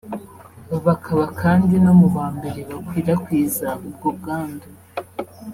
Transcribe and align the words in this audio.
bakaba 0.85 1.23
kandi 1.41 1.73
no 1.83 1.93
mu 1.99 2.07
ba 2.15 2.25
mbere 2.35 2.59
bakwirakwiza 2.71 3.67
ubwo 3.87 4.07
bwandu 4.17 4.67